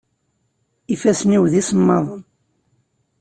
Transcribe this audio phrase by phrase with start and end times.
[0.93, 2.21] Ifassen-iw d isemmaḍen.